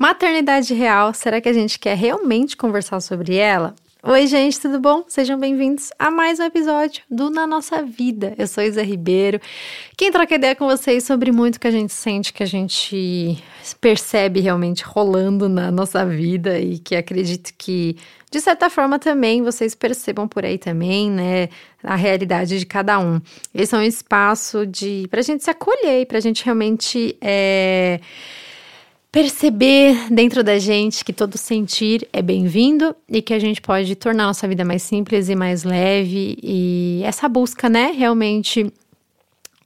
Maternidade 0.00 0.72
real, 0.72 1.12
será 1.12 1.42
que 1.42 1.48
a 1.50 1.52
gente 1.52 1.78
quer 1.78 1.94
realmente 1.94 2.56
conversar 2.56 3.02
sobre 3.02 3.36
ela? 3.36 3.74
Oi, 4.02 4.26
gente, 4.26 4.58
tudo 4.58 4.80
bom? 4.80 5.04
Sejam 5.06 5.38
bem-vindos 5.38 5.90
a 5.98 6.10
mais 6.10 6.40
um 6.40 6.44
episódio 6.44 7.02
do 7.10 7.28
Na 7.28 7.46
Nossa 7.46 7.82
Vida. 7.82 8.32
Eu 8.38 8.46
sou 8.46 8.64
Isa 8.64 8.82
Ribeiro. 8.82 9.38
Quem 9.98 10.10
troca 10.10 10.36
ideia 10.36 10.56
com 10.56 10.64
vocês 10.66 11.04
sobre 11.04 11.30
muito 11.30 11.60
que 11.60 11.66
a 11.66 11.70
gente 11.70 11.92
sente, 11.92 12.32
que 12.32 12.42
a 12.42 12.46
gente 12.46 13.36
percebe 13.78 14.40
realmente 14.40 14.84
rolando 14.84 15.50
na 15.50 15.70
nossa 15.70 16.06
vida 16.06 16.58
e 16.58 16.78
que 16.78 16.96
acredito 16.96 17.52
que, 17.58 17.94
de 18.30 18.40
certa 18.40 18.70
forma, 18.70 18.98
também 18.98 19.42
vocês 19.42 19.74
percebam 19.74 20.26
por 20.26 20.46
aí 20.46 20.56
também, 20.56 21.10
né? 21.10 21.50
A 21.84 21.94
realidade 21.94 22.58
de 22.58 22.64
cada 22.64 22.98
um. 22.98 23.20
Esse 23.54 23.74
é 23.74 23.78
um 23.78 23.82
espaço 23.82 24.66
de 24.66 25.06
pra 25.10 25.20
gente 25.20 25.44
se 25.44 25.50
acolher, 25.50 26.06
pra 26.06 26.20
gente 26.20 26.42
realmente. 26.42 27.18
É, 27.20 28.00
perceber 29.12 30.08
dentro 30.10 30.44
da 30.44 30.58
gente 30.58 31.04
que 31.04 31.12
todo 31.12 31.36
sentir 31.36 32.06
é 32.12 32.22
bem-vindo 32.22 32.94
e 33.08 33.20
que 33.20 33.34
a 33.34 33.38
gente 33.38 33.60
pode 33.60 33.94
tornar 33.96 34.26
nossa 34.26 34.46
vida 34.46 34.64
mais 34.64 34.82
simples 34.82 35.28
e 35.28 35.34
mais 35.34 35.64
leve 35.64 36.38
e 36.42 37.02
essa 37.04 37.28
busca, 37.28 37.68
né, 37.68 37.92
realmente 37.96 38.72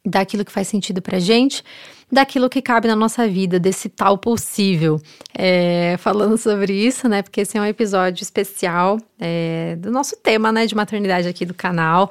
daquilo 0.05 0.45
que 0.45 0.53
faz 0.53 0.69
sentido 0.69 1.03
pra 1.03 1.19
gente, 1.19 1.63
daquilo 2.11 2.49
que 2.49 2.63
cabe 2.63 2.89
na 2.89 2.97
nossa 2.97 3.27
vida, 3.29 3.59
desse 3.59 3.89
tal 3.89 4.17
possível. 4.17 5.01
É, 5.35 5.97
falando 5.99 6.39
sobre 6.39 6.73
isso, 6.73 7.09
né, 7.09 7.21
porque 7.21 7.43
esse 7.43 7.59
é 7.59 7.61
um 7.61 7.67
episódio 7.67 8.23
especial 8.23 8.99
é, 9.21 9.77
do 9.77 9.91
nosso 9.91 10.17
tema, 10.17 10.51
né, 10.53 10.67
de 10.67 10.75
maternidade 10.75 11.29
aqui 11.29 11.45
do 11.45 11.55
canal 11.55 12.11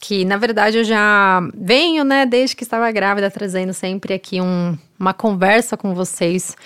que 0.00 0.24
na 0.24 0.36
verdade 0.36 0.78
eu 0.78 0.84
já 0.84 1.40
venho, 1.54 2.04
né, 2.04 2.24
desde 2.24 2.54
que 2.54 2.62
estava 2.62 2.90
grávida, 2.92 3.30
trazendo 3.30 3.72
sempre 3.74 4.14
aqui 4.14 4.40
um, 4.40 4.78
uma 4.98 5.12
conversa 5.12 5.76
com 5.76 5.94
vocês 5.94 6.56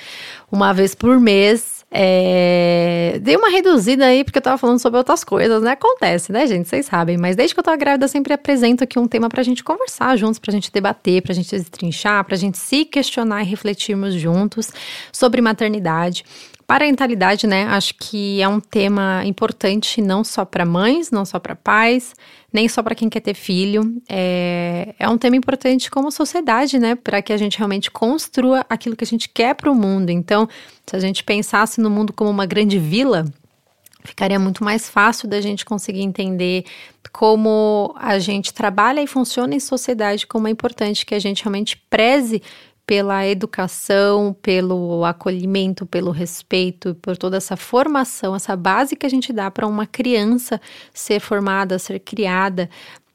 uma 0.51 0.73
vez 0.73 0.95
por 0.95 1.19
mês. 1.19 1.83
É... 1.91 3.19
Dei 3.23 3.37
uma 3.37 3.51
reduzida 3.51 4.07
aí 4.07 4.25
porque 4.25 4.39
eu 4.39 4.43
tava 4.43 4.57
falando 4.57 4.79
sobre 4.79 4.97
outras 4.97 5.23
coisas, 5.25 5.63
né? 5.63 5.73
Acontece, 5.73 6.33
né, 6.33 6.47
gente? 6.47 6.67
Vocês 6.67 6.87
sabem. 6.87 7.19
Mas 7.19 7.37
desde 7.37 7.55
que 7.55 7.61
eu 7.61 7.65
tô 7.65 7.77
grávida, 7.77 8.05
eu 8.05 8.09
sempre 8.09 8.33
apresento 8.33 8.83
aqui 8.83 8.99
um 8.99 9.07
tema 9.07 9.29
pra 9.29 9.43
gente 9.43 9.63
conversar 9.63 10.17
juntos, 10.17 10.39
pra 10.39 10.51
gente 10.53 10.73
debater, 10.73 11.21
pra 11.21 11.35
gente 11.35 11.51
destrinchar, 11.55 12.25
pra 12.25 12.37
gente 12.37 12.57
se 12.57 12.87
questionar 12.87 13.43
e 13.43 13.47
refletirmos 13.47 14.15
juntos 14.15 14.71
sobre 15.13 15.43
maternidade. 15.43 16.25
Parentalidade, 16.73 17.47
né? 17.47 17.65
Acho 17.65 17.95
que 18.01 18.41
é 18.41 18.49
um 18.49 18.59
tema 18.59 19.23
importante 19.27 20.01
não 20.01 20.25
só 20.25 20.43
para 20.43 20.65
mães, 20.65 21.11
não 21.11 21.23
só 21.23 21.39
para 21.39 21.55
pais, 21.55 22.15
nem 22.51 22.67
só 22.67 22.83
para 22.83 22.95
quem 22.95 23.11
quer 23.11 23.21
ter 23.21 23.35
filho. 23.35 24.01
É, 24.09 24.95
é 24.99 25.07
um 25.07 25.19
tema 25.19 25.37
importante 25.37 25.91
como 25.91 26.11
sociedade, 26.11 26.79
né? 26.79 26.95
Para 26.95 27.21
que 27.21 27.31
a 27.31 27.37
gente 27.37 27.59
realmente 27.59 27.91
construa 27.91 28.65
aquilo 28.71 28.97
que 28.97 29.05
a 29.05 29.07
gente 29.07 29.29
quer 29.29 29.55
para 29.55 29.71
o 29.71 29.75
mundo. 29.75 30.09
Então, 30.09 30.49
se 30.87 30.97
a 30.97 30.99
gente 30.99 31.23
pensasse 31.23 31.79
no 31.79 31.91
mundo 31.91 32.11
como 32.11 32.31
uma 32.31 32.47
grande 32.47 32.79
vila, 32.79 33.27
ficaria 34.03 34.39
muito 34.39 34.65
mais 34.65 34.89
fácil 34.89 35.29
da 35.29 35.43
gente 35.43 35.67
conseguir 35.67 36.01
entender 36.01 36.65
como 37.13 37.95
a 37.99 38.19
gente 38.19 38.55
trabalha 38.55 39.03
e 39.03 39.07
funciona 39.07 39.55
em 39.55 39.61
sociedade, 39.61 40.27
como 40.27 40.49
é 40.49 40.51
importante 40.51 41.05
que 41.05 41.15
a 41.15 41.19
gente 41.19 41.45
realmente 41.45 41.77
preze 41.91 42.43
pela 42.87 43.27
educação, 43.27 44.37
pelo 44.43 45.05
acolhimento, 45.05 45.87
pelo 45.87 46.11
respeito, 46.11 46.95
por 47.01 47.17
toda 47.17 47.37
essa 47.37 47.57
formação, 47.57 48.35
essa 48.35 48.57
base 48.57 48.97
que 48.97 49.07
a 49.07 49.09
gente 49.09 49.33
dá 49.33 49.51
para 49.51 49.67
uma 49.67 49.87
criança 49.87 50.61
ser 50.93 51.21
formada, 51.21 51.79
ser 51.79 51.99
criada. 52.01 52.69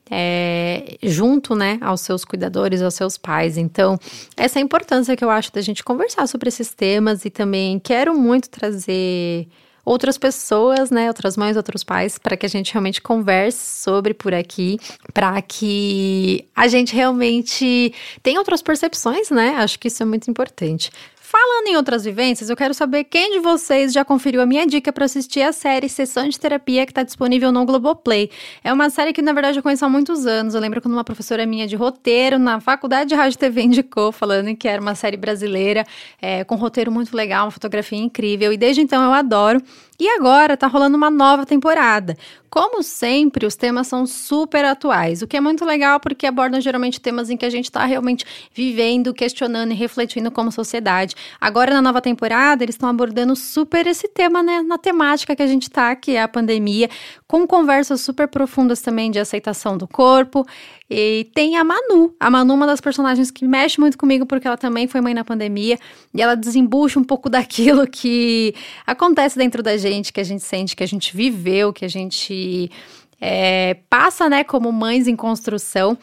É, 0.09 0.95
junto, 1.03 1.53
né, 1.53 1.77
aos 1.81 1.99
seus 1.99 2.23
cuidadores, 2.23 2.81
aos 2.81 2.93
seus 2.93 3.17
pais. 3.17 3.57
Então, 3.57 3.99
essa 4.37 4.57
é 4.57 4.61
a 4.61 4.63
importância 4.63 5.17
que 5.17 5.23
eu 5.23 5.29
acho 5.29 5.51
da 5.51 5.59
gente 5.59 5.83
conversar 5.83 6.25
sobre 6.27 6.47
esses 6.47 6.73
temas 6.73 7.25
e 7.25 7.29
também 7.29 7.77
quero 7.77 8.17
muito 8.17 8.49
trazer 8.49 9.49
outras 9.87 10.17
pessoas, 10.17 10.91
né, 10.91 11.07
outras 11.07 11.37
mães, 11.37 11.55
outros 11.55 11.81
pais, 11.81 12.17
para 12.17 12.35
que 12.35 12.45
a 12.45 12.49
gente 12.49 12.73
realmente 12.73 13.01
converse 13.01 13.81
sobre 13.81 14.13
por 14.13 14.33
aqui, 14.33 14.77
para 15.13 15.41
que 15.41 16.45
a 16.53 16.67
gente 16.67 16.93
realmente 16.93 17.93
tenha 18.21 18.37
outras 18.37 18.61
percepções, 18.61 19.29
né? 19.29 19.55
Acho 19.55 19.79
que 19.79 19.87
isso 19.87 20.03
é 20.03 20.05
muito 20.05 20.29
importante. 20.29 20.91
Falando 21.29 21.67
em 21.67 21.75
outras 21.75 22.05
vivências, 22.05 22.49
eu 22.49 22.55
quero 22.55 22.73
saber 22.73 23.03
quem 23.03 23.33
de 23.33 23.39
vocês 23.41 23.91
já 23.91 24.05
conferiu 24.05 24.41
a 24.41 24.45
minha 24.45 24.65
dica 24.65 24.93
para 24.93 25.03
assistir 25.03 25.41
a 25.41 25.51
série 25.51 25.89
Sessão 25.89 26.29
de 26.29 26.39
Terapia 26.39 26.85
que 26.85 26.91
está 26.93 27.03
disponível 27.03 27.51
no 27.51 27.65
Globoplay. 27.65 28.31
É 28.63 28.71
uma 28.71 28.89
série 28.89 29.11
que, 29.11 29.21
na 29.21 29.33
verdade, 29.33 29.59
eu 29.59 29.61
conheço 29.61 29.83
há 29.83 29.89
muitos 29.89 30.25
anos. 30.25 30.55
Eu 30.55 30.61
lembro 30.61 30.81
quando 30.81 30.93
uma 30.93 31.03
professora 31.03 31.45
minha 31.45 31.67
de 31.67 31.75
roteiro 31.75 32.39
na 32.39 32.61
Faculdade 32.61 33.09
de 33.09 33.15
Rádio 33.15 33.37
TV 33.37 33.61
indicou, 33.63 34.13
falando 34.13 34.55
que 34.55 34.69
era 34.69 34.81
uma 34.81 34.95
série 34.95 35.17
brasileira, 35.17 35.85
é, 36.21 36.45
com 36.45 36.55
um 36.55 36.57
roteiro 36.57 36.93
muito 36.93 37.13
legal, 37.13 37.43
uma 37.47 37.51
fotografia 37.51 37.99
incrível. 37.99 38.53
E 38.53 38.57
desde 38.57 38.79
então 38.79 39.03
eu 39.03 39.11
adoro. 39.11 39.61
E 39.99 40.07
agora 40.09 40.55
tá 40.55 40.67
rolando 40.67 40.95
uma 40.95 41.09
nova 41.09 41.43
temporada. 41.43 42.15
Como 42.51 42.81
sempre, 42.83 43.45
os 43.45 43.55
temas 43.55 43.87
são 43.87 44.05
super 44.05 44.63
atuais, 44.63 45.21
o 45.21 45.27
que 45.27 45.35
é 45.35 45.41
muito 45.41 45.65
legal 45.65 45.99
porque 45.99 46.25
abordam 46.25 46.61
geralmente 46.61 47.01
temas 47.01 47.29
em 47.29 47.35
que 47.35 47.45
a 47.45 47.49
gente 47.49 47.65
está 47.65 47.83
realmente 47.83 48.23
vivendo, 48.53 49.13
questionando 49.13 49.71
e 49.71 49.75
refletindo 49.75 50.31
como 50.31 50.51
sociedade. 50.51 51.15
Agora, 51.39 51.73
na 51.73 51.81
nova 51.81 52.01
temporada, 52.01 52.63
eles 52.63 52.75
estão 52.75 52.89
abordando 52.89 53.35
super 53.35 53.85
esse 53.87 54.07
tema, 54.07 54.41
né? 54.43 54.61
Na 54.61 54.77
temática 54.77 55.35
que 55.35 55.43
a 55.43 55.47
gente 55.47 55.69
tá, 55.69 55.95
que 55.95 56.11
é 56.11 56.21
a 56.21 56.27
pandemia, 56.27 56.89
com 57.27 57.47
conversas 57.47 58.01
super 58.01 58.27
profundas 58.27 58.81
também 58.81 59.11
de 59.11 59.19
aceitação 59.19 59.77
do 59.77 59.87
corpo. 59.87 60.45
E 60.89 61.29
tem 61.33 61.57
a 61.57 61.63
Manu. 61.63 62.15
A 62.19 62.29
Manu 62.29 62.53
é 62.53 62.55
uma 62.55 62.67
das 62.67 62.79
personagens 62.79 63.29
que 63.29 63.45
mexe 63.45 63.79
muito 63.79 63.97
comigo 63.97 64.25
porque 64.25 64.47
ela 64.47 64.57
também 64.57 64.87
foi 64.87 65.01
mãe 65.01 65.13
na 65.13 65.25
pandemia 65.25 65.77
e 66.13 66.21
ela 66.21 66.35
desembucha 66.35 66.99
um 66.99 67.03
pouco 67.03 67.29
daquilo 67.29 67.85
que 67.87 68.55
acontece 68.85 69.37
dentro 69.37 69.61
da 69.61 69.75
gente, 69.75 70.13
que 70.13 70.21
a 70.21 70.23
gente 70.23 70.43
sente, 70.43 70.75
que 70.75 70.83
a 70.83 70.87
gente 70.87 71.15
viveu, 71.15 71.73
que 71.73 71.83
a 71.83 71.89
gente 71.89 72.71
é, 73.19 73.77
passa, 73.89 74.29
né, 74.29 74.43
como 74.43 74.71
mães 74.71 75.07
em 75.07 75.15
construção. 75.15 75.97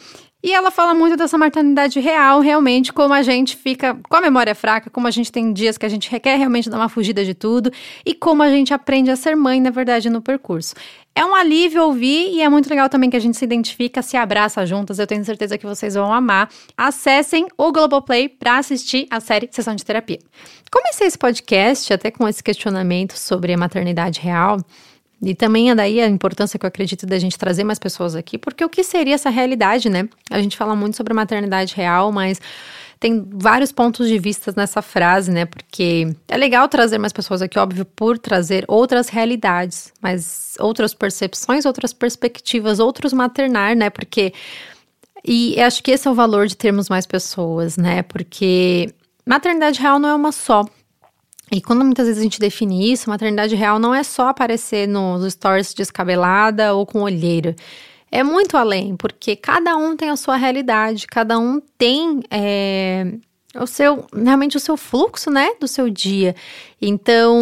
E 0.45 0.53
ela 0.53 0.71
fala 0.71 0.93
muito 0.93 1.17
dessa 1.17 1.39
maternidade 1.39 1.99
real, 2.01 2.39
realmente, 2.39 2.93
como 2.93 3.15
a 3.15 3.23
gente 3.23 3.57
fica 3.57 3.99
com 4.07 4.17
a 4.17 4.21
memória 4.21 4.55
fraca, 4.55 4.91
como 4.91 5.07
a 5.07 5.11
gente 5.11 5.33
tem 5.33 5.55
dias 5.55 5.79
que 5.79 5.87
a 5.87 5.89
gente 5.89 6.11
requer 6.11 6.37
realmente 6.37 6.69
dar 6.69 6.77
uma 6.77 6.91
fugida 6.91 7.25
de 7.25 7.33
tudo 7.33 7.73
e 8.05 8.13
como 8.13 8.43
a 8.43 8.51
gente 8.51 8.75
aprende 8.75 9.11
a 9.11 9.17
ser 9.17 9.35
mãe, 9.35 9.59
na 9.59 9.71
verdade, 9.71 10.11
no 10.11 10.21
percurso. 10.21 10.75
É 11.15 11.25
um 11.25 11.35
alívio 11.35 11.85
ouvir 11.85 12.29
e 12.31 12.43
é 12.43 12.49
muito 12.51 12.69
legal 12.69 12.91
também 12.91 13.09
que 13.09 13.17
a 13.17 13.21
gente 13.21 13.39
se 13.39 13.45
identifica, 13.47 14.03
se 14.03 14.19
abraça 14.19 14.67
juntas. 14.67 14.99
Eu 14.99 15.07
tenho 15.07 15.25
certeza 15.25 15.57
que 15.57 15.65
vocês 15.65 15.95
vão 15.95 16.13
amar. 16.13 16.51
Acessem 16.77 17.49
o 17.57 17.73
Globoplay 17.73 18.29
para 18.29 18.59
assistir 18.59 19.07
a 19.11 19.21
série 19.21 19.49
Sessão 19.51 19.75
de 19.75 19.83
Terapia. 19.83 20.19
Comecei 20.71 21.07
esse 21.07 21.17
podcast 21.17 21.91
até 21.91 22.11
com 22.11 22.29
esse 22.29 22.43
questionamento 22.43 23.17
sobre 23.17 23.55
a 23.55 23.57
maternidade 23.57 24.21
real 24.21 24.59
e 25.25 25.35
também 25.35 25.71
é 25.71 25.75
daí 25.75 26.01
a 26.01 26.09
importância 26.09 26.59
que 26.59 26.67
eu 26.67 26.69
acredito 26.69 27.07
da 27.07 27.19
gente 27.19 27.39
trazer 27.39 27.65
mais 27.65 27.79
pessoas 27.79 28.15
aqui, 28.15 28.37
porque 28.37 28.65
o 28.65 28.69
que 28.69 28.85
seria 28.85 29.15
essa 29.15 29.31
realidade, 29.31 29.89
né? 29.89 30.09
A 30.31 30.41
gente 30.41 30.57
fala 30.57 30.77
muito 30.77 30.97
sobre 30.97 31.15
maternidade 31.15 31.75
real, 31.75 32.13
mas 32.13 32.41
tem 33.01 33.27
vários 33.33 33.73
pontos 33.73 34.09
de 34.09 34.19
vista 34.19 34.53
nessa 34.57 34.81
frase, 34.81 35.31
né? 35.31 35.45
Porque 35.45 36.15
é 36.29 36.37
legal 36.37 36.69
trazer 36.69 36.99
mais 36.99 37.13
pessoas 37.13 37.43
aqui, 37.43 37.59
óbvio, 37.59 37.85
por 37.85 38.19
trazer 38.19 38.65
outras 38.69 39.09
realidades, 39.09 39.93
mas 40.01 40.55
outras 40.59 40.95
percepções, 40.95 41.65
outras 41.67 41.93
perspectivas, 41.93 42.79
outros 42.79 43.13
maternar, 43.13 43.77
né? 43.77 43.91
Porque. 43.91 44.33
E 45.27 45.61
acho 45.61 45.83
que 45.83 45.91
esse 45.91 46.07
é 46.07 46.11
o 46.11 46.15
valor 46.15 46.47
de 46.47 46.57
termos 46.57 46.89
mais 46.89 47.07
pessoas, 47.07 47.77
né? 47.77 48.03
Porque 48.03 48.93
maternidade 49.27 49.81
real 49.81 49.99
não 49.99 50.09
é 50.09 50.15
uma 50.15 50.33
só. 50.33 50.65
E 51.55 51.61
quando 51.61 51.85
muitas 51.85 52.09
vezes 52.09 52.21
a 52.21 52.25
gente 52.25 52.41
define 52.41 52.91
isso, 52.91 53.09
maternidade 53.09 53.55
real 53.55 53.79
não 53.79 53.95
é 53.95 54.03
só 54.03 54.27
aparecer 54.27 54.89
nos 54.89 55.35
stories 55.35 55.73
descabelada 55.73 56.75
ou 56.75 56.85
com 56.85 57.03
olheira. 57.03 57.55
É 58.11 58.25
muito 58.25 58.57
além, 58.57 58.97
porque 58.97 59.37
cada 59.37 59.77
um 59.77 59.97
tem 59.97 60.11
a 60.11 60.17
sua 60.17 60.35
realidade, 60.35 61.07
cada 61.07 61.39
um 61.39 61.63
tem 61.79 62.25
é, 62.29 63.07
o 63.55 63.69
seu, 63.69 64.05
realmente 64.13 64.57
o 64.57 64.61
seu 64.61 64.77
fluxo, 64.77 65.31
né, 65.31 65.53
do 65.61 65.69
seu 65.69 65.89
dia. 65.89 66.35
Então, 66.83 67.37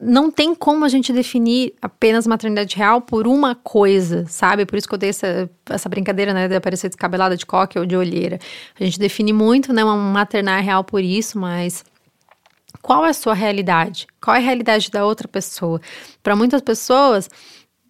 não 0.00 0.28
tem 0.28 0.56
como 0.56 0.84
a 0.84 0.88
gente 0.88 1.12
definir 1.12 1.72
apenas 1.80 2.26
maternidade 2.26 2.76
real 2.76 3.00
por 3.00 3.28
uma 3.28 3.54
coisa, 3.54 4.26
sabe? 4.26 4.66
Por 4.66 4.76
isso 4.76 4.88
que 4.88 4.94
eu 4.94 4.98
dei 4.98 5.10
essa, 5.10 5.48
essa 5.70 5.88
brincadeira, 5.88 6.34
né, 6.34 6.48
de 6.48 6.56
aparecer 6.56 6.88
descabelada 6.88 7.36
de 7.36 7.46
coque 7.46 7.78
ou 7.78 7.86
de 7.86 7.96
olheira. 7.96 8.40
A 8.78 8.82
gente 8.82 8.98
define 8.98 9.32
muito, 9.32 9.72
né, 9.72 9.84
uma 9.84 9.96
maternidade 9.96 10.64
real 10.64 10.82
por 10.82 11.00
isso, 11.00 11.38
mas 11.38 11.84
qual 12.82 13.04
é 13.04 13.10
a 13.10 13.14
sua 13.14 13.34
realidade? 13.34 14.06
Qual 14.20 14.34
é 14.34 14.38
a 14.38 14.42
realidade 14.42 14.90
da 14.90 15.04
outra 15.04 15.28
pessoa? 15.28 15.80
Para 16.22 16.36
muitas 16.36 16.60
pessoas, 16.60 17.28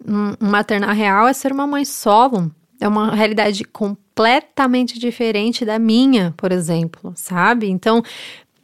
um 0.06 0.34
maternar 0.40 0.94
real 0.94 1.26
é 1.28 1.32
ser 1.32 1.52
uma 1.52 1.66
mãe 1.66 1.84
solo. 1.84 2.50
É 2.80 2.86
uma 2.86 3.14
realidade 3.14 3.64
completamente 3.64 4.98
diferente 4.98 5.64
da 5.64 5.78
minha, 5.78 6.32
por 6.36 6.52
exemplo, 6.52 7.12
sabe? 7.16 7.68
Então, 7.68 8.02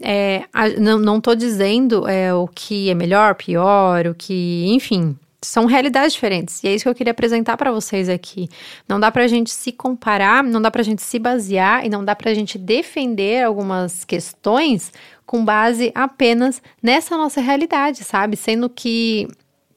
é, 0.00 0.44
não, 0.78 1.20
tô 1.20 1.34
dizendo 1.34 2.06
é, 2.06 2.32
o 2.32 2.46
que 2.46 2.90
é 2.90 2.94
melhor, 2.94 3.34
pior, 3.34 4.06
o 4.06 4.14
que, 4.14 4.66
enfim, 4.68 5.16
são 5.46 5.66
realidades 5.66 6.12
diferentes. 6.12 6.62
E 6.62 6.68
é 6.68 6.74
isso 6.74 6.84
que 6.84 6.88
eu 6.88 6.94
queria 6.94 7.12
apresentar 7.12 7.56
para 7.56 7.70
vocês 7.70 8.08
aqui. 8.08 8.48
Não 8.88 8.98
dá 8.98 9.10
para 9.10 9.24
a 9.24 9.28
gente 9.28 9.50
se 9.50 9.72
comparar, 9.72 10.42
não 10.42 10.60
dá 10.60 10.70
para 10.70 10.80
a 10.80 10.84
gente 10.84 11.02
se 11.02 11.18
basear 11.18 11.84
e 11.84 11.88
não 11.88 12.04
dá 12.04 12.14
para 12.14 12.30
a 12.30 12.34
gente 12.34 12.58
defender 12.58 13.44
algumas 13.44 14.04
questões 14.04 14.92
com 15.26 15.44
base 15.44 15.90
apenas 15.94 16.62
nessa 16.82 17.16
nossa 17.16 17.40
realidade, 17.40 18.04
sabe? 18.04 18.36
Sendo 18.36 18.68
que 18.68 19.28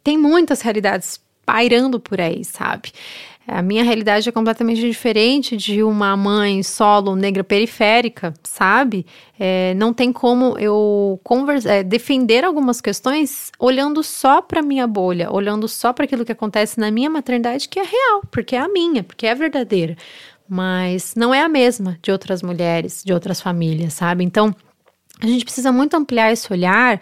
tem 0.03 0.17
muitas 0.17 0.61
realidades 0.61 1.19
pairando 1.47 1.97
por 1.97 2.19
aí, 2.19 2.44
sabe? 2.44 2.91
A 3.47 3.61
minha 3.61 3.81
realidade 3.81 4.27
é 4.27 4.31
completamente 4.33 4.81
diferente 4.81 5.55
de 5.55 5.81
uma 5.81 6.17
mãe 6.17 6.61
solo 6.61 7.15
negra 7.15 7.45
periférica, 7.45 8.33
sabe? 8.44 9.05
É, 9.39 9.73
não 9.75 9.94
tem 9.94 10.11
como 10.11 10.59
eu 10.59 11.17
conversa, 11.23 11.71
é, 11.71 11.83
defender 11.83 12.44
algumas 12.44 12.81
questões 12.81 13.49
olhando 13.57 14.03
só 14.03 14.41
para 14.41 14.61
minha 14.61 14.85
bolha, 14.85 15.31
olhando 15.31 15.65
só 15.69 15.94
para 15.94 16.03
aquilo 16.03 16.25
que 16.25 16.31
acontece 16.33 16.77
na 16.77 16.91
minha 16.91 17.09
maternidade, 17.09 17.69
que 17.69 17.79
é 17.79 17.83
real, 17.83 18.21
porque 18.29 18.53
é 18.53 18.59
a 18.59 18.67
minha, 18.67 19.01
porque 19.01 19.25
é 19.25 19.33
verdadeira. 19.33 19.95
Mas 20.49 21.15
não 21.15 21.33
é 21.33 21.41
a 21.41 21.47
mesma 21.47 21.97
de 22.01 22.11
outras 22.11 22.44
mulheres, 22.44 23.01
de 23.01 23.13
outras 23.13 23.39
famílias, 23.39 23.94
sabe? 23.94 24.25
Então, 24.25 24.53
a 25.21 25.25
gente 25.25 25.45
precisa 25.45 25.71
muito 25.71 25.95
ampliar 25.95 26.33
esse 26.33 26.51
olhar 26.51 26.99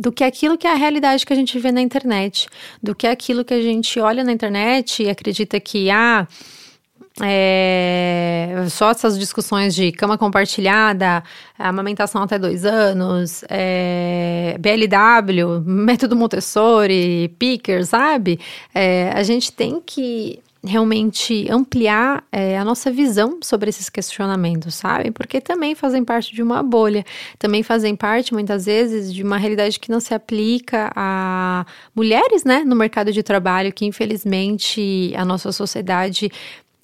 do 0.00 0.10
que 0.10 0.24
aquilo 0.24 0.56
que 0.56 0.66
é 0.66 0.72
a 0.72 0.76
realidade 0.76 1.26
que 1.26 1.32
a 1.32 1.36
gente 1.36 1.58
vê 1.58 1.70
na 1.70 1.82
internet, 1.82 2.48
do 2.82 2.94
que 2.94 3.06
aquilo 3.06 3.44
que 3.44 3.52
a 3.52 3.60
gente 3.60 4.00
olha 4.00 4.24
na 4.24 4.32
internet 4.32 5.02
e 5.02 5.10
acredita 5.10 5.60
que 5.60 5.90
ah, 5.90 6.26
é, 7.20 8.64
só 8.70 8.92
essas 8.92 9.18
discussões 9.18 9.74
de 9.74 9.92
cama 9.92 10.16
compartilhada, 10.16 11.22
amamentação 11.58 12.22
até 12.22 12.38
dois 12.38 12.64
anos, 12.64 13.44
é, 13.50 14.56
BLW, 14.58 15.60
método 15.68 16.16
Montessori, 16.16 17.28
Picker, 17.38 17.84
sabe? 17.84 18.40
É, 18.74 19.12
a 19.14 19.22
gente 19.22 19.52
tem 19.52 19.82
que 19.84 20.42
realmente 20.64 21.46
ampliar 21.50 22.22
é, 22.30 22.58
a 22.58 22.64
nossa 22.64 22.90
visão 22.90 23.38
sobre 23.42 23.70
esses 23.70 23.88
questionamentos, 23.88 24.74
sabe? 24.74 25.10
Porque 25.10 25.40
também 25.40 25.74
fazem 25.74 26.04
parte 26.04 26.34
de 26.34 26.42
uma 26.42 26.62
bolha, 26.62 27.04
também 27.38 27.62
fazem 27.62 27.96
parte, 27.96 28.34
muitas 28.34 28.66
vezes, 28.66 29.12
de 29.12 29.22
uma 29.22 29.38
realidade 29.38 29.80
que 29.80 29.90
não 29.90 30.00
se 30.00 30.12
aplica 30.12 30.92
a 30.94 31.64
mulheres, 31.94 32.44
né, 32.44 32.62
no 32.64 32.76
mercado 32.76 33.12
de 33.12 33.22
trabalho, 33.22 33.72
que 33.72 33.86
infelizmente 33.86 35.12
a 35.16 35.24
nossa 35.24 35.52
sociedade. 35.52 36.30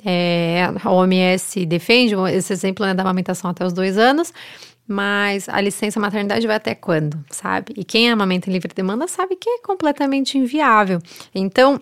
É, 0.09 0.71
a 0.85 0.93
OMS 0.93 1.67
defende 1.67 2.15
esse 2.33 2.53
exemplo 2.53 2.87
né, 2.87 2.95
da 2.95 3.03
amamentação 3.03 3.51
até 3.51 3.67
os 3.67 3.73
dois 3.73 3.99
anos, 3.99 4.33
mas 4.87 5.49
a 5.49 5.61
licença 5.61 5.99
maternidade 5.99 6.47
vai 6.47 6.55
até 6.55 6.77
quando, 6.77 7.19
sabe? 7.29 7.75
E 7.77 7.83
quem 7.83 8.09
amamenta 8.09 8.49
em 8.49 8.53
livre 8.53 8.73
demanda 8.73 9.09
sabe 9.09 9.35
que 9.35 9.49
é 9.49 9.59
completamente 9.59 10.39
inviável. 10.39 11.01
Então, 11.35 11.81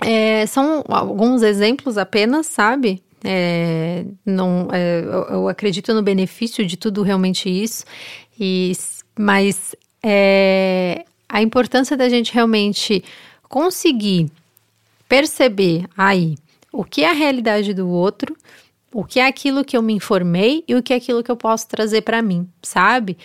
é, 0.00 0.46
são 0.46 0.84
alguns 0.88 1.42
exemplos 1.42 1.98
apenas, 1.98 2.46
sabe? 2.46 3.02
É, 3.22 4.04
não, 4.24 4.68
é, 4.72 5.00
eu, 5.00 5.22
eu, 5.24 5.48
acredito 5.48 5.92
no 5.92 6.02
benefício 6.02 6.64
de 6.64 6.76
tudo 6.76 7.02
realmente 7.02 7.50
isso, 7.50 7.84
e, 8.38 8.72
mas 9.18 9.76
é, 10.02 11.04
a 11.28 11.42
importância 11.42 11.96
da 11.96 12.08
gente 12.08 12.32
realmente 12.32 13.04
conseguir 13.48 14.30
perceber 15.06 15.86
aí 15.96 16.36
o 16.72 16.82
que 16.82 17.02
é 17.02 17.10
a 17.10 17.12
realidade 17.12 17.74
do 17.74 17.88
outro, 17.88 18.34
o 18.92 19.04
que 19.04 19.20
é 19.20 19.26
aquilo 19.26 19.64
que 19.64 19.76
eu 19.76 19.82
me 19.82 19.92
informei 19.92 20.64
e 20.66 20.74
o 20.74 20.82
que 20.82 20.92
é 20.92 20.96
aquilo 20.96 21.22
que 21.22 21.30
eu 21.30 21.36
posso 21.36 21.68
trazer 21.68 22.00
para 22.02 22.22
mim, 22.22 22.48
sabe? 22.62 23.18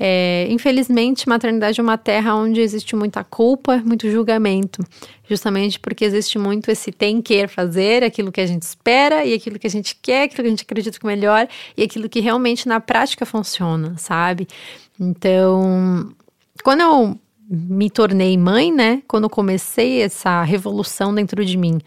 É, 0.00 0.46
infelizmente, 0.50 1.28
maternidade 1.28 1.78
é 1.78 1.82
uma 1.82 1.98
terra 1.98 2.34
onde 2.34 2.60
existe 2.60 2.96
muita 2.96 3.22
culpa, 3.22 3.76
muito 3.84 4.10
julgamento, 4.10 4.82
justamente 5.28 5.78
porque 5.78 6.04
existe 6.04 6.38
muito 6.38 6.70
esse 6.70 6.90
tem 6.90 7.20
que 7.20 7.46
fazer, 7.46 8.02
aquilo 8.02 8.32
que 8.32 8.40
a 8.40 8.46
gente 8.46 8.62
espera 8.62 9.24
e 9.24 9.34
aquilo 9.34 9.58
que 9.58 9.66
a 9.66 9.70
gente 9.70 9.96
quer, 10.00 10.24
aquilo 10.24 10.42
que 10.42 10.48
a 10.48 10.50
gente 10.50 10.62
acredita 10.62 10.98
que 10.98 11.06
é 11.06 11.08
melhor 11.08 11.46
e 11.76 11.82
aquilo 11.82 12.08
que 12.08 12.20
realmente 12.20 12.66
na 12.66 12.80
prática 12.80 13.26
funciona, 13.26 13.94
sabe? 13.98 14.48
Então, 14.98 16.12
quando 16.64 16.80
eu 16.80 17.18
me 17.48 17.90
tornei 17.90 18.36
mãe, 18.38 18.72
né? 18.72 19.02
Quando 19.06 19.24
eu 19.24 19.30
comecei 19.30 20.00
essa 20.00 20.42
revolução 20.42 21.14
dentro 21.14 21.44
de 21.44 21.56
mim 21.58 21.78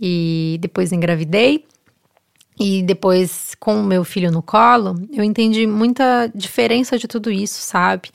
e 0.00 0.58
depois 0.60 0.92
engravidei, 0.92 1.64
e 2.62 2.82
depois, 2.82 3.54
com 3.58 3.80
o 3.80 3.82
meu 3.82 4.04
filho 4.04 4.30
no 4.30 4.42
colo, 4.42 4.94
eu 5.10 5.24
entendi 5.24 5.66
muita 5.66 6.30
diferença 6.34 6.98
de 6.98 7.08
tudo 7.08 7.30
isso, 7.30 7.62
sabe? 7.62 8.10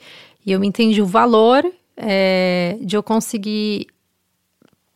E 0.46 0.52
eu 0.52 0.62
entendi 0.62 1.02
o 1.02 1.06
valor 1.06 1.64
é, 1.96 2.78
de 2.80 2.96
eu 2.96 3.02
conseguir 3.02 3.88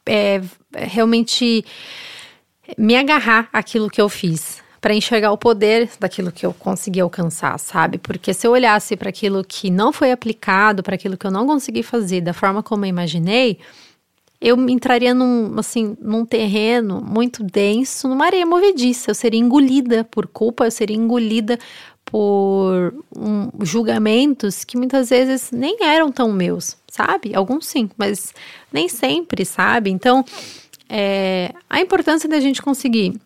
é, 0.07 0.41
realmente 0.73 1.65
me 2.79 2.95
agarrar 2.95 3.49
àquilo 3.53 3.91
que 3.91 4.01
eu 4.01 4.09
fiz, 4.09 4.63
para 4.81 4.95
enxergar 4.95 5.33
o 5.33 5.37
poder 5.37 5.91
daquilo 5.99 6.31
que 6.31 6.47
eu 6.47 6.55
consegui 6.55 7.01
alcançar, 7.01 7.59
sabe? 7.59 7.99
Porque 7.99 8.33
se 8.33 8.47
eu 8.47 8.53
olhasse 8.53 8.97
para 8.97 9.09
aquilo 9.09 9.43
que 9.43 9.69
não 9.69 9.93
foi 9.93 10.13
aplicado, 10.13 10.81
para 10.81 10.95
aquilo 10.95 11.17
que 11.17 11.27
eu 11.27 11.31
não 11.31 11.45
consegui 11.45 11.83
fazer 11.83 12.21
da 12.21 12.33
forma 12.33 12.63
como 12.63 12.85
eu 12.85 12.89
imaginei, 12.89 13.59
eu 14.41 14.59
entraria 14.69 15.13
num, 15.13 15.59
assim, 15.59 15.97
num 16.01 16.25
terreno 16.25 17.03
muito 17.03 17.43
denso, 17.43 18.09
numa 18.09 18.25
areia 18.25 18.47
movediça. 18.47 19.11
Eu 19.11 19.15
seria 19.15 19.39
engolida 19.39 20.03
por 20.05 20.27
culpa, 20.27 20.65
eu 20.65 20.71
seria 20.71 20.97
engolida 20.97 21.59
por 22.05 22.95
um, 23.17 23.51
julgamentos 23.63 24.65
que 24.65 24.77
muitas 24.77 25.11
vezes 25.11 25.51
nem 25.53 25.77
eram 25.83 26.11
tão 26.11 26.33
meus, 26.33 26.77
sabe? 26.89 27.35
Alguns 27.35 27.67
sim, 27.67 27.91
mas 27.97 28.35
nem 28.73 28.89
sempre, 28.89 29.45
sabe? 29.45 29.91
Então, 29.91 30.25
é, 30.89 31.53
a 31.69 31.81
importância 31.81 32.29
da 32.29 32.41
gente 32.41 32.63
conseguir 32.63 33.21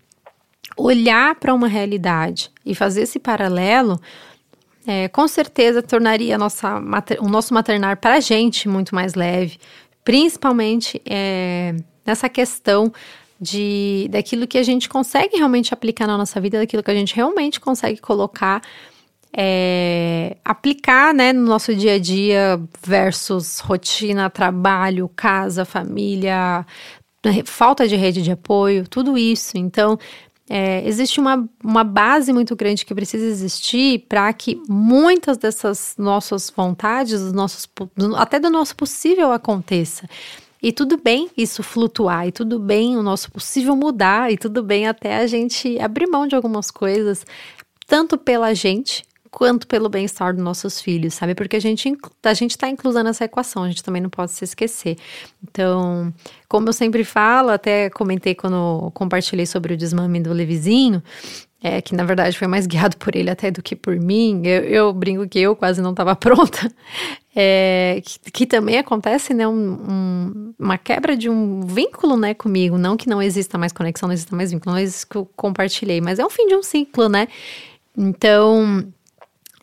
olhar 0.77 1.35
para 1.37 1.55
uma 1.55 1.69
realidade 1.69 2.51
e 2.67 2.75
fazer 2.75 3.03
esse 3.03 3.19
paralelo. 3.19 4.01
É, 4.87 5.09
com 5.09 5.27
certeza 5.27 5.83
tornaria 5.83 6.37
nossa, 6.37 6.79
o 7.19 7.27
nosso 7.27 7.55
maternar 7.55 7.97
para 7.97 8.17
a 8.17 8.21
gente 8.21 8.69
muito 8.69 8.95
mais 8.95 9.15
leve, 9.15 9.59
principalmente 10.05 11.01
é, 11.07 11.75
nessa 12.05 12.29
questão 12.29 12.93
de 13.41 14.09
daquilo 14.11 14.47
que 14.47 14.59
a 14.59 14.63
gente 14.63 14.89
consegue 14.89 15.37
realmente 15.37 15.75
aplicar 15.75 16.07
na 16.07 16.17
nossa 16.17 16.41
vida, 16.41 16.59
daquilo 16.59 16.83
que 16.83 16.91
a 16.91 16.95
gente 16.95 17.15
realmente 17.15 17.59
consegue 17.59 18.01
colocar, 18.01 18.63
é, 19.37 20.37
aplicar 20.45 21.13
né, 21.13 21.33
no 21.33 21.45
nosso 21.45 21.75
dia 21.75 21.95
a 21.95 21.99
dia 21.99 22.61
versus 22.87 23.59
rotina, 23.59 24.31
trabalho, 24.31 25.11
casa, 25.17 25.65
família, 25.65 26.65
falta 27.45 27.89
de 27.89 27.97
rede 27.97 28.23
de 28.23 28.31
apoio, 28.31 28.87
tudo 28.87 29.19
isso. 29.19 29.57
Então, 29.57 29.99
é, 30.49 30.87
existe 30.87 31.19
uma, 31.19 31.49
uma 31.63 31.83
base 31.83 32.33
muito 32.33 32.55
grande 32.55 32.85
que 32.85 32.95
precisa 32.95 33.25
existir 33.25 34.05
para 34.09 34.33
que 34.33 34.61
muitas 34.69 35.39
dessas 35.39 35.95
nossas 35.97 36.53
vontades, 36.55 37.21
dos 37.21 37.33
nossos, 37.33 37.67
até 38.17 38.39
do 38.39 38.51
nosso 38.51 38.77
possível 38.77 39.33
aconteça. 39.33 40.09
E 40.63 40.73
tudo 40.73 40.97
bem 40.97 41.31
isso 41.37 41.63
flutuar, 41.63 42.27
e 42.27 42.33
tudo 42.33 42.59
bem 42.59 42.97
o 42.97 43.03
nosso 43.03 43.31
possível 43.31 43.77
mudar, 43.77 44.33
e 44.33 44.39
tudo 44.39 44.63
bem 44.63 44.87
até 44.87 45.19
a 45.19 45.27
gente 45.27 45.79
abrir 45.79 46.07
mão 46.07 46.27
de 46.27 46.35
algumas 46.35 46.71
coisas, 46.71 47.25
tanto 47.87 48.17
pela 48.17 48.55
gente 48.55 49.05
quanto 49.35 49.67
pelo 49.67 49.89
bem-estar 49.89 50.33
dos 50.33 50.43
nossos 50.43 50.81
filhos, 50.81 51.15
sabe? 51.15 51.35
Porque 51.35 51.57
a 51.57 51.61
gente 51.61 51.93
a 52.23 52.35
gente 52.35 52.53
está 52.53 52.69
inclusa 52.69 53.03
nessa 53.03 53.25
equação, 53.25 53.65
a 53.65 53.69
gente 53.69 53.83
também 53.83 54.01
não 54.01 54.09
pode 54.09 54.31
se 54.31 54.45
esquecer. 54.45 54.97
Então, 55.43 56.15
como 56.49 56.69
eu 56.69 56.73
sempre 56.73 57.03
falo, 57.03 57.51
até 57.51 57.91
comentei 57.91 58.37
quando 58.37 58.93
compartilhei 58.95 59.45
sobre 59.45 59.75
o 59.75 59.77
desmame 59.77 60.21
do 60.21 60.33
Levizinho, 60.33 61.03
é, 61.61 61.83
que 61.83 61.97
na 61.97 62.05
verdade 62.05 62.39
foi 62.39 62.47
mais 62.47 62.65
guiado 62.65 62.97
por 62.97 63.17
ele 63.17 63.29
até 63.29 63.51
do 63.51 63.61
que 63.61 63.75
por 63.75 63.99
mim. 63.99 64.43
Eu, 64.45 64.63
eu 64.63 64.93
brinco 64.93 65.29
que 65.29 65.41
eu 65.41 65.57
quase 65.57 65.83
não 65.83 65.91
estava 65.91 66.15
pronta. 66.17 66.71
É, 67.35 68.01
que, 68.05 68.31
que, 68.31 68.47
também 68.47 68.79
acontece, 68.79 69.35
né, 69.35 69.49
um, 69.49 69.53
um, 69.53 70.55
uma 70.57 70.79
quebra 70.79 71.17
de 71.17 71.29
um 71.29 71.63
vínculo, 71.63 72.17
né, 72.17 72.35
comigo. 72.35 72.79
Não 72.79 72.97
que 72.97 73.09
não 73.09 73.21
exista 73.21 73.59
mais 73.59 73.73
conexão, 73.73 74.07
não 74.07 74.15
exista 74.15 74.37
mais 74.37 74.53
vínculo, 74.53 74.77
não 74.77 74.79
é 74.79 74.85
isso 74.85 75.05
que 75.05 75.17
eu 75.17 75.29
compartilhei, 75.35 76.01
mas 76.01 76.21
é 76.21 76.25
um 76.25 76.31
fim 76.31 76.47
de 76.47 76.55
um 76.55 76.63
ciclo, 76.63 77.09
né? 77.09 77.27
Então, 77.97 78.85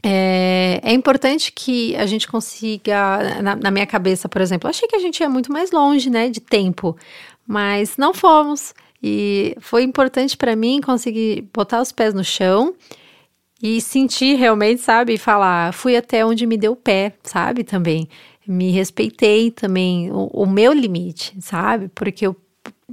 é, 0.04 0.80
é, 0.84 0.94
importante 0.94 1.52
que 1.52 1.96
a 1.96 2.06
gente 2.06 2.28
consiga, 2.28 3.42
na, 3.42 3.56
na, 3.56 3.72
minha 3.72 3.86
cabeça, 3.86 4.28
por 4.28 4.42
exemplo, 4.42 4.70
achei 4.70 4.88
que 4.88 4.96
a 4.96 5.00
gente 5.00 5.20
ia 5.20 5.30
muito 5.30 5.52
mais 5.52 5.72
longe, 5.72 6.10
né, 6.10 6.30
de 6.30 6.40
tempo, 6.40 6.98
mas 7.46 7.98
não 7.98 8.14
fomos. 8.14 8.74
E 9.04 9.56
foi 9.60 9.84
importante 9.84 10.36
para 10.36 10.56
mim 10.56 10.82
conseguir 10.82 11.48
botar 11.54 11.82
os 11.82 11.92
pés 11.92 12.14
no 12.14 12.24
chão 12.24 12.74
e 13.62 13.80
sentir 13.80 14.36
realmente, 14.36 14.82
sabe, 14.82 15.18
falar, 15.18 15.74
fui 15.74 15.96
até 15.96 16.26
onde 16.26 16.48
me 16.48 16.58
deu 16.58 16.76
pé, 16.76 17.14
sabe, 17.24 17.64
também. 17.64 18.08
Me 18.48 18.72
respeitei 18.72 19.52
também 19.52 20.12
o, 20.12 20.26
o 20.34 20.46
meu 20.48 20.74
limite, 20.74 21.36
sabe, 21.40 21.90
porque 21.94 22.26
eu 22.26 22.36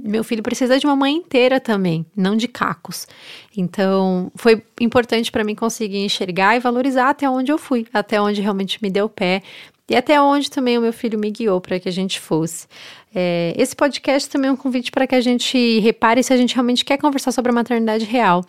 meu 0.03 0.23
filho 0.23 0.43
precisa 0.43 0.79
de 0.79 0.85
uma 0.85 0.95
mãe 0.95 1.15
inteira 1.15 1.59
também, 1.59 2.05
não 2.15 2.35
de 2.35 2.47
cacos. 2.47 3.07
Então, 3.55 4.31
foi 4.35 4.61
importante 4.79 5.31
para 5.31 5.43
mim 5.43 5.55
conseguir 5.55 5.99
enxergar 5.99 6.55
e 6.55 6.59
valorizar 6.59 7.09
até 7.09 7.29
onde 7.29 7.51
eu 7.51 7.57
fui, 7.57 7.85
até 7.93 8.21
onde 8.21 8.41
realmente 8.41 8.81
me 8.81 8.89
deu 8.89 9.09
pé 9.09 9.41
e 9.89 9.95
até 9.95 10.21
onde 10.21 10.51
também 10.51 10.77
o 10.77 10.81
meu 10.81 10.93
filho 10.93 11.17
me 11.17 11.31
guiou 11.31 11.59
para 11.59 11.79
que 11.79 11.89
a 11.89 11.91
gente 11.91 12.19
fosse. 12.19 12.67
É, 13.13 13.55
esse 13.57 13.75
podcast 13.75 14.29
também 14.29 14.49
é 14.49 14.51
um 14.51 14.55
convite 14.55 14.91
para 14.91 15.07
que 15.07 15.15
a 15.15 15.21
gente 15.21 15.79
repare 15.79 16.21
se 16.21 16.31
a 16.31 16.37
gente 16.37 16.53
realmente 16.53 16.85
quer 16.85 16.97
conversar 16.97 17.31
sobre 17.31 17.51
a 17.51 17.55
maternidade 17.55 18.05
real. 18.05 18.45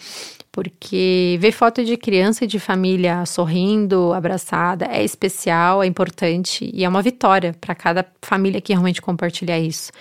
Porque 0.53 1.39
ver 1.41 1.53
foto 1.53 1.83
de 1.83 1.97
criança 1.97 2.45
e 2.45 2.47
de 2.47 2.59
família 2.59 3.25
sorrindo, 3.25 4.13
abraçada, 4.13 4.87
é 4.87 5.03
especial, 5.03 5.83
é 5.83 5.87
importante 5.87 6.71
e 6.75 6.85
é 6.85 6.89
uma 6.89 7.01
vitória 7.01 7.55
para 7.59 7.75
cada 7.75 8.05
família 8.21 8.61
que 8.61 8.73
realmente 8.73 9.01
compartilha 9.01 9.59
isso. 9.59 9.93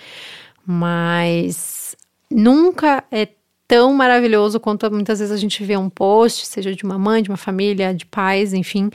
Mas 0.66 1.96
nunca 2.30 3.04
é 3.10 3.28
tão 3.66 3.92
maravilhoso 3.92 4.58
quanto 4.58 4.90
muitas 4.90 5.20
vezes 5.20 5.32
a 5.32 5.36
gente 5.36 5.62
vê 5.64 5.76
um 5.76 5.88
post, 5.88 6.46
seja 6.46 6.74
de 6.74 6.84
uma 6.84 6.98
mãe, 6.98 7.22
de 7.22 7.30
uma 7.30 7.36
família, 7.36 7.94
de 7.94 8.04
pais, 8.04 8.52
enfim, 8.52 8.90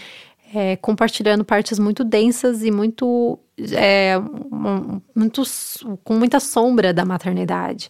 é, 0.53 0.75
compartilhando 0.75 1.45
partes 1.45 1.79
muito 1.79 2.03
densas 2.03 2.63
e 2.63 2.71
muito, 2.71 3.39
é, 3.71 4.15
muito 5.15 5.43
com 6.03 6.15
muita 6.15 6.39
sombra 6.39 6.93
da 6.93 7.05
maternidade. 7.05 7.89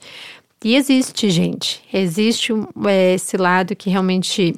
E 0.63 0.75
existe, 0.75 1.29
gente, 1.29 1.83
existe 1.93 2.51
é, 2.87 3.13
esse 3.13 3.37
lado 3.37 3.75
que 3.75 3.89
realmente 3.89 4.55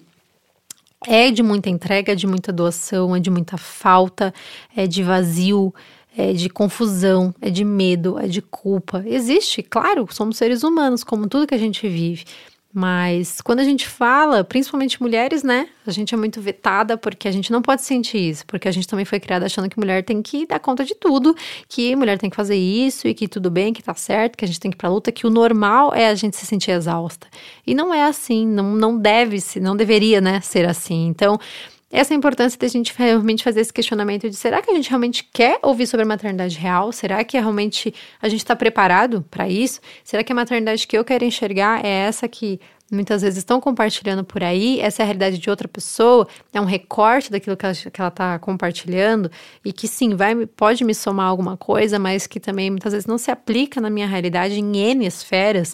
é 1.05 1.31
de 1.31 1.43
muita 1.43 1.69
entrega, 1.69 2.15
de 2.15 2.25
muita 2.25 2.51
doação, 2.51 3.15
é 3.15 3.19
de 3.19 3.29
muita 3.29 3.57
falta, 3.57 4.33
é 4.75 4.87
de 4.87 5.03
vazio, 5.03 5.73
é 6.17 6.33
de 6.33 6.49
confusão, 6.49 7.33
é 7.39 7.49
de 7.51 7.63
medo, 7.63 8.17
é 8.17 8.27
de 8.27 8.41
culpa. 8.41 9.03
Existe, 9.05 9.61
claro, 9.61 10.07
somos 10.09 10.37
seres 10.37 10.63
humanos, 10.63 11.03
como 11.03 11.27
tudo 11.27 11.45
que 11.45 11.53
a 11.53 11.59
gente 11.59 11.87
vive. 11.87 12.25
Mas 12.73 13.39
quando 13.41 13.59
a 13.59 13.63
gente 13.63 13.87
fala, 13.87 14.43
principalmente 14.43 15.01
mulheres, 15.01 15.41
né? 15.41 15.67
A 15.85 15.91
gente 15.91 16.13
é 16.13 16.17
muito 16.17 16.41
vetada 16.41 16.97
porque 16.97 17.27
a 17.27 17.31
gente 17.31 17.51
não 17.51 17.61
pode 17.61 17.81
sentir 17.81 18.17
isso, 18.17 18.45
porque 18.45 18.67
a 18.67 18.71
gente 18.71 18.87
também 18.87 19.05
foi 19.05 19.19
criada 19.19 19.45
achando 19.45 19.69
que 19.69 19.79
mulher 19.79 20.03
tem 20.03 20.21
que 20.21 20.45
dar 20.45 20.59
conta 20.59 20.83
de 20.83 20.93
tudo, 20.93 21.35
que 21.67 21.95
mulher 21.95 22.17
tem 22.17 22.29
que 22.29 22.35
fazer 22.35 22.55
isso 22.55 23.07
e 23.07 23.13
que 23.13 23.27
tudo 23.27 23.49
bem, 23.49 23.71
que 23.71 23.81
tá 23.81 23.95
certo, 23.95 24.37
que 24.37 24.45
a 24.45 24.47
gente 24.47 24.59
tem 24.59 24.69
que 24.69 24.75
ir 24.75 24.77
pra 24.77 24.89
luta, 24.89 25.11
que 25.11 25.25
o 25.25 25.29
normal 25.29 25.93
é 25.93 26.07
a 26.07 26.15
gente 26.15 26.35
se 26.35 26.45
sentir 26.45 26.71
exausta. 26.71 27.27
E 27.65 27.73
não 27.73 27.93
é 27.93 28.03
assim, 28.03 28.45
não, 28.45 28.75
não 28.75 28.97
deve 28.97 29.39
se, 29.39 29.59
não 29.59 29.75
deveria, 29.75 30.19
né, 30.19 30.41
ser 30.41 30.67
assim. 30.67 31.07
Então, 31.07 31.39
essa 31.89 32.13
é 32.13 32.15
a 32.15 32.17
importância 32.17 32.59
da 32.59 32.67
gente 32.67 32.93
realmente 32.97 33.43
fazer 33.43 33.61
esse 33.61 33.71
questionamento 33.71 34.29
de 34.29 34.35
será 34.35 34.61
que 34.61 34.69
a 34.69 34.73
gente 34.73 34.89
realmente 34.89 35.23
quer 35.31 35.57
ouvir 35.63 35.87
sobre 35.87 36.03
a 36.03 36.07
maternidade 36.07 36.57
real? 36.57 36.91
Será 36.91 37.23
que 37.23 37.39
realmente 37.39 37.93
a 38.21 38.27
gente 38.27 38.41
está 38.41 38.55
preparado 38.55 39.25
para 39.31 39.47
isso? 39.47 39.79
Será 40.03 40.21
que 40.21 40.31
a 40.31 40.35
maternidade 40.35 40.85
que 40.85 40.97
eu 40.97 41.05
quero 41.05 41.23
enxergar 41.23 41.85
é 41.85 41.89
essa 41.89 42.27
que 42.27 42.59
muitas 42.91 43.21
vezes 43.21 43.37
estão 43.37 43.61
compartilhando 43.61 44.21
por 44.25 44.43
aí? 44.43 44.81
Essa 44.81 45.01
é 45.01 45.03
a 45.03 45.05
realidade 45.05 45.37
de 45.37 45.49
outra 45.49 45.65
pessoa? 45.65 46.27
É 46.51 46.59
um 46.59 46.65
recorte 46.65 47.31
daquilo 47.31 47.55
que 47.55 47.65
ela 47.65 47.73
está 47.73 48.37
compartilhando 48.37 49.31
e 49.63 49.71
que 49.71 49.87
sim, 49.87 50.13
vai, 50.13 50.45
pode 50.45 50.83
me 50.83 50.93
somar 50.93 51.27
alguma 51.27 51.55
coisa, 51.55 51.97
mas 51.97 52.27
que 52.27 52.39
também 52.39 52.69
muitas 52.69 52.91
vezes 52.91 53.07
não 53.07 53.17
se 53.17 53.31
aplica 53.31 53.79
na 53.79 53.89
minha 53.89 54.07
realidade 54.07 54.59
em 54.59 54.77
N 54.77 55.05
esferas? 55.05 55.73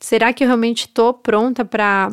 Será 0.00 0.32
que 0.32 0.44
eu 0.44 0.46
realmente 0.46 0.86
estou 0.86 1.12
pronta 1.12 1.64
para 1.64 2.12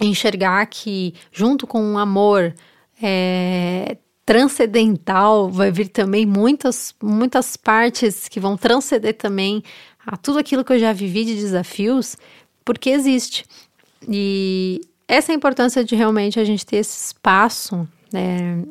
enxergar 0.00 0.64
que, 0.66 1.14
junto 1.32 1.66
com 1.66 1.82
um 1.82 1.98
amor 1.98 2.54
é, 3.02 3.96
transcendental, 4.24 5.48
vai 5.48 5.70
vir 5.70 5.88
também 5.88 6.26
muitas, 6.26 6.94
muitas 7.02 7.56
partes 7.56 8.28
que 8.28 8.40
vão 8.40 8.56
transcender 8.56 9.14
também 9.14 9.62
a 10.06 10.16
tudo 10.16 10.38
aquilo 10.38 10.64
que 10.64 10.72
eu 10.72 10.78
já 10.78 10.92
vivi 10.92 11.24
de 11.24 11.34
desafios, 11.34 12.16
porque 12.64 12.90
existe. 12.90 13.44
E 14.08 14.80
essa 15.08 15.32
é 15.32 15.34
importância 15.34 15.84
de 15.84 15.94
realmente 15.94 16.38
a 16.38 16.44
gente 16.44 16.66
ter 16.66 16.76
esse 16.76 17.06
espaço 17.06 17.88
né, 18.12 18.62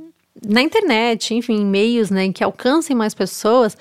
na 0.46 0.62
internet, 0.62 1.34
enfim, 1.34 1.66
meios 1.66 2.10
né, 2.10 2.32
que 2.32 2.44
alcancem 2.44 2.96
mais 2.96 3.14
pessoas, 3.14 3.78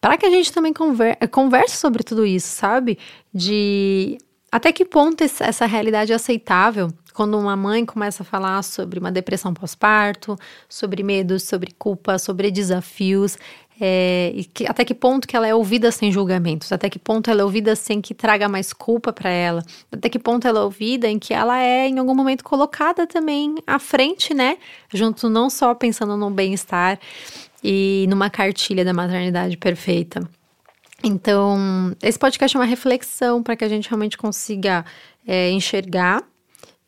para 0.00 0.16
que 0.16 0.26
a 0.26 0.30
gente 0.30 0.52
também 0.52 0.72
conver 0.72 1.16
converse 1.30 1.76
sobre 1.76 2.02
tudo 2.02 2.24
isso, 2.24 2.48
sabe? 2.48 2.98
De 3.34 4.18
até 4.50 4.72
que 4.72 4.84
ponto 4.84 5.22
essa 5.22 5.66
realidade 5.66 6.12
é 6.12 6.14
aceitável 6.14 6.90
quando 7.12 7.36
uma 7.36 7.56
mãe 7.56 7.84
começa 7.84 8.22
a 8.22 8.26
falar 8.26 8.62
sobre 8.62 9.00
uma 9.00 9.10
depressão 9.10 9.52
pós-parto, 9.52 10.36
sobre 10.68 11.02
medos, 11.02 11.42
sobre 11.42 11.72
culpa, 11.72 12.16
sobre 12.18 12.50
desafios, 12.50 13.36
é, 13.80 14.32
e 14.34 14.44
que, 14.44 14.66
até 14.66 14.84
que 14.84 14.94
ponto 14.94 15.26
que 15.26 15.36
ela 15.36 15.46
é 15.46 15.54
ouvida 15.54 15.90
sem 15.90 16.10
julgamentos, 16.10 16.72
até 16.72 16.88
que 16.88 16.98
ponto 16.98 17.30
ela 17.30 17.42
é 17.42 17.44
ouvida 17.44 17.76
sem 17.76 18.00
que 18.00 18.14
traga 18.14 18.48
mais 18.48 18.72
culpa 18.72 19.12
para 19.12 19.30
ela, 19.30 19.62
até 19.90 20.08
que 20.08 20.18
ponto 20.18 20.46
ela 20.46 20.60
é 20.60 20.62
ouvida 20.62 21.08
em 21.08 21.18
que 21.18 21.32
ela 21.32 21.58
é 21.60 21.86
em 21.88 21.98
algum 21.98 22.14
momento 22.14 22.42
colocada 22.42 23.06
também 23.06 23.56
à 23.66 23.78
frente, 23.78 24.34
né, 24.34 24.58
junto 24.92 25.28
não 25.28 25.48
só 25.48 25.74
pensando 25.74 26.16
no 26.16 26.30
bem-estar 26.30 26.98
e 27.62 28.06
numa 28.08 28.30
cartilha 28.30 28.84
da 28.84 28.92
maternidade 28.92 29.56
perfeita. 29.56 30.20
Então, 31.02 31.94
esse 32.02 32.18
podcast 32.18 32.56
é 32.56 32.60
uma 32.60 32.66
reflexão 32.66 33.42
para 33.42 33.54
que 33.54 33.64
a 33.64 33.68
gente 33.68 33.88
realmente 33.88 34.18
consiga 34.18 34.84
é, 35.26 35.50
enxergar 35.50 36.22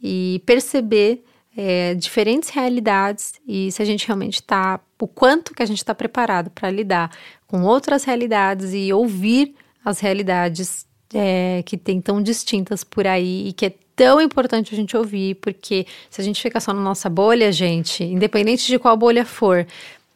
e 0.03 0.43
perceber 0.45 1.23
é, 1.57 1.95
diferentes 1.95 2.51
realidades 2.51 3.35
e 3.47 3.71
se 3.71 3.83
a 3.83 3.85
gente 3.85 4.07
realmente 4.07 4.37
está, 4.37 4.81
o 5.01 5.07
quanto 5.07 5.55
que 5.55 5.63
a 5.63 5.67
gente 5.67 5.79
está 5.79 5.95
preparado 5.95 6.51
para 6.51 6.71
lidar 6.71 7.11
com 7.47 7.63
outras 7.63 8.05
realidades 8.05 8.73
e 8.73 8.93
ouvir 8.93 9.55
as 9.85 10.01
realidades 10.01 10.87
é, 11.13 11.63
que 11.65 11.77
tem 11.77 12.01
tão 12.01 12.23
distintas 12.23 12.85
por 12.85 13.07
aí 13.07 13.49
e 13.49 13.53
que 13.53 13.67
é 13.67 13.75
tão 13.97 14.21
importante 14.21 14.73
a 14.73 14.77
gente 14.77 14.97
ouvir, 14.97 15.35
porque 15.37 15.87
se 16.09 16.21
a 16.21 16.25
gente 16.25 16.41
fica 16.41 16.59
só 16.59 16.73
na 16.73 16.81
nossa 16.81 17.11
bolha, 17.11 17.53
gente, 17.53 18.03
independente 18.03 18.67
de 18.67 18.79
qual 18.79 18.97
bolha 18.97 19.27
for, 19.27 19.67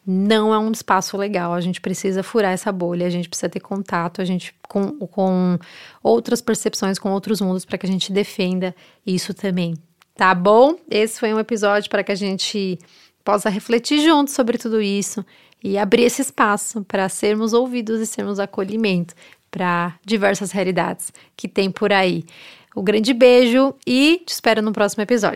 não 0.06 0.52
é 0.52 0.58
um 0.58 0.70
espaço 0.70 1.16
legal. 1.16 1.52
A 1.52 1.60
gente 1.60 1.80
precisa 1.80 2.22
furar 2.22 2.52
essa 2.52 2.70
bolha, 2.70 3.06
a 3.06 3.10
gente 3.10 3.28
precisa 3.28 3.48
ter 3.48 3.60
contato, 3.60 4.20
a 4.20 4.24
gente 4.24 4.54
com, 4.68 4.92
com 5.06 5.58
outras 6.02 6.40
percepções, 6.40 6.98
com 6.98 7.10
outros 7.10 7.40
mundos, 7.40 7.64
para 7.64 7.78
que 7.78 7.86
a 7.86 7.88
gente 7.88 8.12
defenda 8.12 8.74
isso 9.06 9.32
também. 9.32 9.74
Tá 10.14 10.34
bom? 10.34 10.76
Esse 10.90 11.18
foi 11.18 11.34
um 11.34 11.38
episódio 11.38 11.90
para 11.90 12.04
que 12.04 12.12
a 12.12 12.16
gente 12.16 12.78
possa 13.24 13.48
refletir 13.48 14.00
juntos 14.00 14.34
sobre 14.34 14.58
tudo 14.58 14.80
isso 14.80 15.24
e 15.62 15.78
abrir 15.78 16.04
esse 16.04 16.20
espaço 16.20 16.84
para 16.84 17.08
sermos 17.08 17.52
ouvidos 17.54 18.00
e 18.00 18.06
sermos 18.06 18.38
acolhimento 18.38 19.14
para 19.50 19.94
diversas 20.04 20.52
realidades 20.52 21.12
que 21.36 21.48
tem 21.48 21.70
por 21.70 21.92
aí. 21.92 22.24
Um 22.76 22.82
grande 22.82 23.14
beijo 23.14 23.74
e 23.86 24.22
te 24.26 24.32
espero 24.32 24.60
no 24.60 24.72
próximo 24.72 25.02
episódio. 25.02 25.32